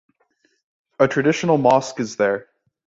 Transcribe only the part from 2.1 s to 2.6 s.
there.